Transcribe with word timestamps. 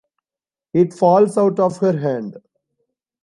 It 0.73 0.95
falls 0.95 1.37
out 1.37 1.59
of 1.59 1.77
her 1.77 1.95
hand. 1.95 2.37